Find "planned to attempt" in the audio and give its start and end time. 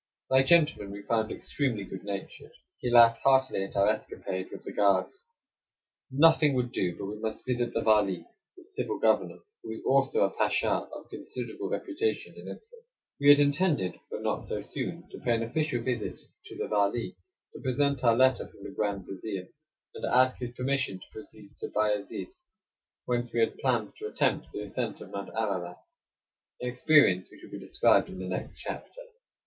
23.59-24.51